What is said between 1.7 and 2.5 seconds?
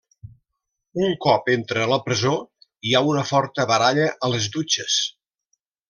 a la presó,